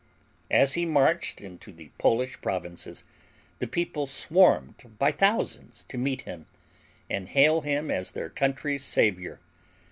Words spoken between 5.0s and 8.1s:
thousands to meet him and hail him